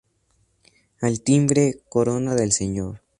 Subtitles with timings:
[0.99, 3.03] Al timbre, corona del Señor.